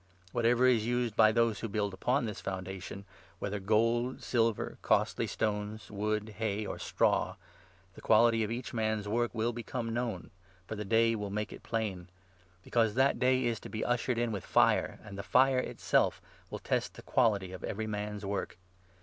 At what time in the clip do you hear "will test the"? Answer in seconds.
16.49-17.03